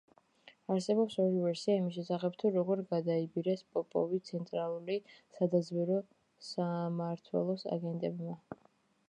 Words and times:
არსებობს 0.75 1.17
ორი 1.23 1.41
ვერსია 1.43 1.75
იმის 1.81 1.97
შესახებ, 1.99 2.39
თუ 2.43 2.51
როგორ 2.55 2.81
გადაიბირეს 2.93 3.61
პოპოვი 3.77 4.21
ცენტრალური 4.31 4.97
სადაზვერვო 5.37 6.01
სამართველოს 6.49 7.69
აგენტებმა. 7.79 8.41